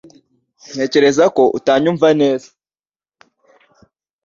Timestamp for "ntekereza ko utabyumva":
0.71-2.07